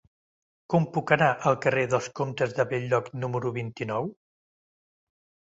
Com 0.73 0.87
puc 0.95 1.13
anar 1.15 1.27
al 1.51 1.57
carrer 1.65 1.83
dels 1.91 2.09
Comtes 2.21 2.55
de 2.61 2.65
Bell-lloc 2.73 3.13
número 3.25 3.53
vint-i-nou? 3.61 4.11